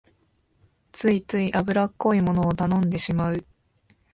[0.91, 3.45] ついつい油っこいものを頼んでしまう